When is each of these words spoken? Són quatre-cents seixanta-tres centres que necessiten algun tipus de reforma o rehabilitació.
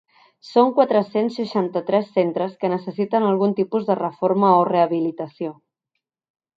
Són 0.51 0.69
quatre-cents 0.77 1.37
seixanta-tres 1.41 2.09
centres 2.17 2.57
que 2.63 2.73
necessiten 2.73 3.29
algun 3.29 3.55
tipus 3.63 3.89
de 3.93 4.01
reforma 4.03 4.53
o 4.63 4.69
rehabilitació. 4.75 5.57